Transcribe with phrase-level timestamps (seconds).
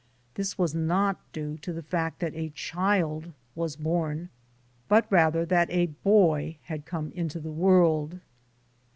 [0.33, 4.29] This was not due to the fact that a child was born,
[4.87, 8.19] but rather that a boy had come into the world.